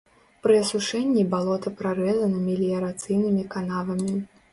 Пры 0.45 0.53
асушэнні 0.61 1.25
балота 1.33 1.71
прарэзана 1.81 2.39
меліярацыйнымі 2.47 3.43
канавамі. 3.57 4.17